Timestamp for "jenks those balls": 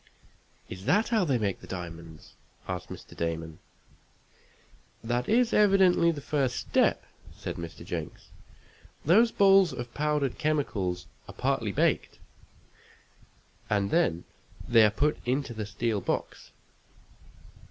7.85-9.71